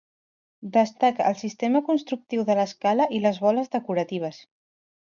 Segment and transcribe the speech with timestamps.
[0.77, 4.45] Destaca el sistema constructiu de l'escala i les boles decoratives.